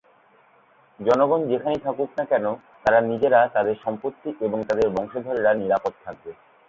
[0.99, 2.45] জনগণ যেখানেই থাকুক না কেন
[2.83, 6.31] তারা নিজেরা, তাদের সম্পত্তি এবং তাদের বংশধরেরা নিরাপদ থাকবে।